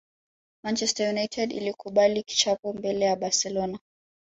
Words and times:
Manchester 0.63 1.09
United 1.09 1.51
ilikubali 1.53 2.23
kichapo 2.23 2.73
mbele 2.73 3.05
ya 3.05 3.15
barcelona 3.15 3.79